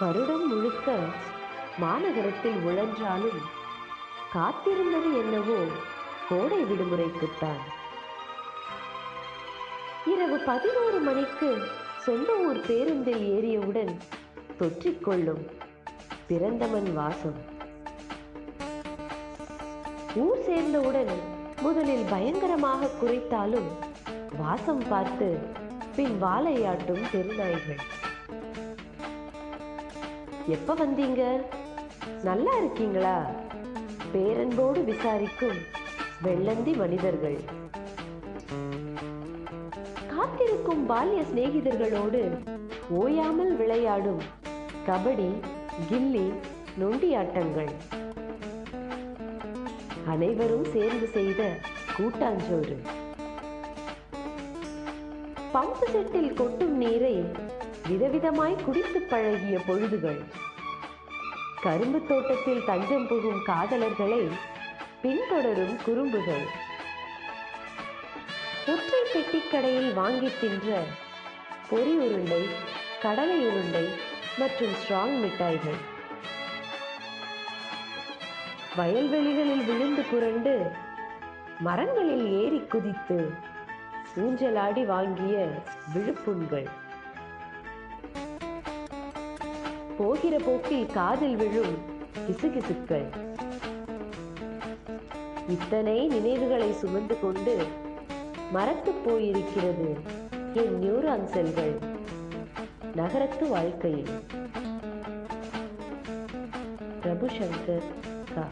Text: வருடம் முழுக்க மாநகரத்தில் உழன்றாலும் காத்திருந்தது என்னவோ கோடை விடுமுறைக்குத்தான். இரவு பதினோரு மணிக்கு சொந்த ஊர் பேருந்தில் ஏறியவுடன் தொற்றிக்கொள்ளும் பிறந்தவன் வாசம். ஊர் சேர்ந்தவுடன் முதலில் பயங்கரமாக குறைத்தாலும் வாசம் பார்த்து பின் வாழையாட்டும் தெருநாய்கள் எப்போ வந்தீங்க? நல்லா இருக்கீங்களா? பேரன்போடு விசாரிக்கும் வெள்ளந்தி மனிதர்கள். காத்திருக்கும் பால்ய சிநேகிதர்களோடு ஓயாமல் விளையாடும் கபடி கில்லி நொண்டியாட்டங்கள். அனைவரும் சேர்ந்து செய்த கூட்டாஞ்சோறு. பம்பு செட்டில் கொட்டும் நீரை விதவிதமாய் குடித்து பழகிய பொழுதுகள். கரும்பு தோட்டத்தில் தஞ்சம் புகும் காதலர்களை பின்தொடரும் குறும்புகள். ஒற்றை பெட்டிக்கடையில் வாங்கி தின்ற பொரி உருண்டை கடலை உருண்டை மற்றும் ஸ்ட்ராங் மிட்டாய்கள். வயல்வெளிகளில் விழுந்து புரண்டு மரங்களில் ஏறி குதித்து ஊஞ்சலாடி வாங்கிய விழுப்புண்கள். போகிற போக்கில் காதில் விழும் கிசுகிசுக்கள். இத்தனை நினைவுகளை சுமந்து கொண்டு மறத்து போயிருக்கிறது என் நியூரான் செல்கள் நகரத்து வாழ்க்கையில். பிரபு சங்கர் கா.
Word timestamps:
வருடம் 0.00 0.46
முழுக்க 0.46 0.92
மாநகரத்தில் 1.80 2.58
உழன்றாலும் 2.68 3.40
காத்திருந்தது 4.34 5.10
என்னவோ 5.18 5.58
கோடை 6.28 6.60
விடுமுறைக்குத்தான். 6.62 7.62
இரவு 10.06 10.38
பதினோரு 10.38 10.98
மணிக்கு 10.98 11.62
சொந்த 11.98 12.36
ஊர் 12.36 12.60
பேருந்தில் 12.66 13.24
ஏறியவுடன் 13.36 13.92
தொற்றிக்கொள்ளும் 14.58 15.44
பிறந்தவன் 16.26 16.94
வாசம். 16.94 17.38
ஊர் 20.14 20.42
சேர்ந்தவுடன் 20.46 21.14
முதலில் 21.62 22.06
பயங்கரமாக 22.10 22.90
குறைத்தாலும் 23.02 23.70
வாசம் 24.38 24.84
பார்த்து 24.88 25.38
பின் 25.96 26.22
வாழையாட்டும் 26.22 27.04
தெருநாய்கள் 27.12 27.82
எப்போ 30.50 30.74
வந்தீங்க? 30.74 31.22
நல்லா 32.22 32.52
இருக்கீங்களா? 32.56 33.16
பேரன்போடு 34.12 34.84
விசாரிக்கும் 34.84 35.58
வெள்ளந்தி 36.22 36.72
மனிதர்கள். 36.76 37.38
காத்திருக்கும் 40.08 40.82
பால்ய 40.88 41.20
சிநேகிதர்களோடு 41.20 42.22
ஓயாமல் 42.90 43.56
விளையாடும் 43.56 44.22
கபடி 44.86 45.28
கில்லி 45.90 46.26
நொண்டியாட்டங்கள். 46.80 47.72
அனைவரும் 50.06 50.64
சேர்ந்து 50.64 51.06
செய்த 51.06 51.56
கூட்டாஞ்சோறு. 51.98 52.78
பம்பு 55.54 55.86
செட்டில் 55.92 56.34
கொட்டும் 56.34 56.76
நீரை 56.76 57.24
விதவிதமாய் 57.88 58.64
குடித்து 58.64 59.00
பழகிய 59.00 59.58
பொழுதுகள். 59.58 60.24
கரும்பு 61.62 62.06
தோட்டத்தில் 62.06 62.64
தஞ்சம் 62.64 63.06
புகும் 63.06 63.42
காதலர்களை 63.46 64.30
பின்தொடரும் 65.02 65.76
குறும்புகள். 65.84 66.44
ஒற்றை 68.66 69.00
பெட்டிக்கடையில் 69.12 69.94
வாங்கி 69.94 70.30
தின்ற 70.40 70.82
பொரி 71.70 71.94
உருண்டை 71.96 72.48
கடலை 73.02 73.46
உருண்டை 73.46 73.88
மற்றும் 74.38 74.72
ஸ்ட்ராங் 74.72 75.18
மிட்டாய்கள். 75.20 75.80
வயல்வெளிகளில் 78.76 79.64
விழுந்து 79.64 80.02
புரண்டு 80.10 80.70
மரங்களில் 81.60 82.30
ஏறி 82.32 82.58
குதித்து 82.58 83.32
ஊஞ்சலாடி 84.16 84.86
வாங்கிய 84.86 85.48
விழுப்புண்கள். 85.94 86.88
போகிற 90.00 90.36
போக்கில் 90.38 90.86
காதில் 90.86 91.36
விழும் 91.36 91.74
கிசுகிசுக்கள். 92.26 93.06
இத்தனை 95.48 96.06
நினைவுகளை 96.06 96.72
சுமந்து 96.72 97.16
கொண்டு 97.20 97.54
மறத்து 98.52 98.92
போயிருக்கிறது 98.92 99.88
என் 100.54 100.78
நியூரான் 100.78 101.26
செல்கள் 101.26 101.78
நகரத்து 102.94 103.48
வாழ்க்கையில். 103.48 104.10
பிரபு 107.00 107.26
சங்கர் 107.26 107.88
கா. 108.34 108.46